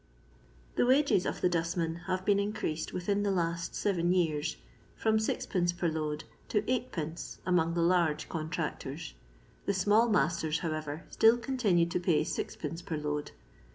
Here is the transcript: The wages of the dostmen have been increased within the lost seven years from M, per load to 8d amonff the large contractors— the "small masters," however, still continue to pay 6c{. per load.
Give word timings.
The 0.77 0.87
wages 0.87 1.27
of 1.27 1.41
the 1.41 1.47
dostmen 1.47 2.05
have 2.07 2.25
been 2.25 2.39
increased 2.39 2.91
within 2.91 3.21
the 3.21 3.29
lost 3.29 3.75
seven 3.75 4.11
years 4.13 4.57
from 4.95 5.19
M, 5.19 5.65
per 5.77 5.89
load 5.89 6.23
to 6.49 6.63
8d 6.63 7.37
amonff 7.45 7.75
the 7.75 7.83
large 7.83 8.27
contractors— 8.27 9.13
the 9.67 9.75
"small 9.75 10.09
masters," 10.09 10.57
however, 10.65 11.05
still 11.11 11.37
continue 11.37 11.85
to 11.85 11.99
pay 11.99 12.23
6c{. 12.23 12.83
per 12.83 12.97
load. 12.97 13.29